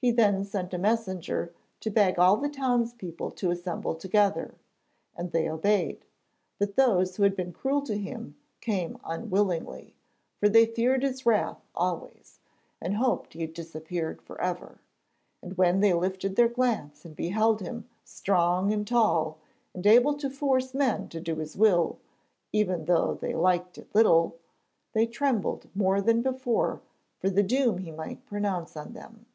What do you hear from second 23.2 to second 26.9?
liked it little, they trembled more than before